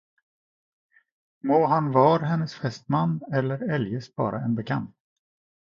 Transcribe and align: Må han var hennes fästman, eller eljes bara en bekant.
Må 1.43 1.59
han 1.65 1.91
var 1.91 2.19
hennes 2.23 2.53
fästman, 2.55 3.21
eller 3.33 3.71
eljes 3.73 4.15
bara 4.15 4.41
en 4.41 4.55
bekant. 4.55 4.95